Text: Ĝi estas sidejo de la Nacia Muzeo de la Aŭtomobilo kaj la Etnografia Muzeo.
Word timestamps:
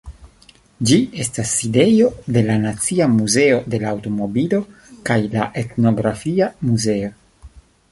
Ĝi 0.91 0.95
estas 1.23 1.51
sidejo 1.59 2.07
de 2.37 2.43
la 2.47 2.55
Nacia 2.63 3.09
Muzeo 3.19 3.61
de 3.75 3.81
la 3.85 3.93
Aŭtomobilo 3.97 4.63
kaj 5.11 5.21
la 5.37 5.47
Etnografia 5.65 6.51
Muzeo. 6.73 7.15